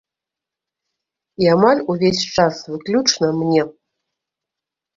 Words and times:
І 1.43 1.51
амаль 1.57 1.83
увесь 1.95 2.25
час 2.39 2.55
выключна 2.73 3.27
мне! 3.45 3.61